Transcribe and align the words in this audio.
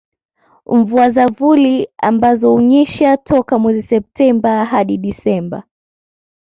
Mvua 0.65 1.09
za 1.11 1.27
vuli 1.27 1.87
ambazo 1.97 2.51
hunyesha 2.51 3.17
toka 3.17 3.59
mwezi 3.59 3.81
Septemba 3.81 4.65
hadi 4.65 4.97
Desemba 4.97 5.63